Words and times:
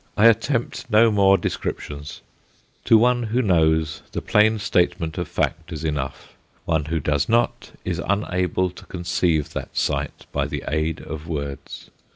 I 0.17 0.25
attempt 0.25 0.89
no 0.89 1.11
more 1.11 1.37
descriptions; 1.37 2.21
to 2.85 2.97
one 2.97 3.21
who 3.21 3.43
knows, 3.43 4.01
the 4.13 4.21
plain 4.23 4.57
statement 4.57 5.19
of 5.19 5.27
fact 5.27 5.71
is 5.71 5.83
enough, 5.83 6.33
one 6.65 6.85
who 6.85 6.99
does 6.99 7.29
not 7.29 7.69
is 7.85 8.01
unable 8.09 8.71
to 8.71 8.85
conceive 8.87 9.53
that 9.53 9.77
sight 9.77 10.25
by 10.31 10.47
the 10.47 10.63
aid 10.67 11.01
of 11.01 11.27
words. 11.27 11.91